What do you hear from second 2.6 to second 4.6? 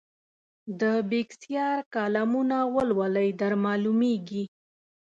ولولئ درمعلومېږي.